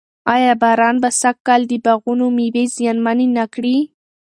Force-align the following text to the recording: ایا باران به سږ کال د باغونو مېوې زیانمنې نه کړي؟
ایا 0.33 0.53
باران 0.61 0.95
به 1.03 1.09
سږ 1.21 1.37
کال 1.47 1.61
د 1.69 1.73
باغونو 1.85 2.25
مېوې 2.37 2.63
زیانمنې 2.75 3.27
نه 3.37 3.45
کړي؟ 3.53 3.77